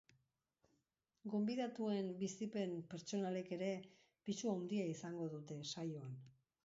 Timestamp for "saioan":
5.75-6.17